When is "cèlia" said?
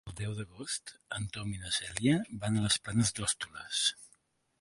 1.75-2.15